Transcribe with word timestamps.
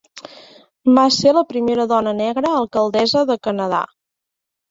Va 0.93 1.01
ser 1.17 1.33
la 1.37 1.43
primera 1.51 1.85
dona 1.91 2.13
negra 2.21 2.53
alcaldessa 2.61 3.23
de 3.33 3.39
Canadà. 3.49 3.83